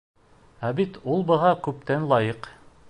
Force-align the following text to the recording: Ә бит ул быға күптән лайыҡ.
Ә 0.69 0.71
бит 0.79 0.97
ул 1.15 1.21
быға 1.31 1.53
күптән 1.69 2.11
лайыҡ. 2.15 2.51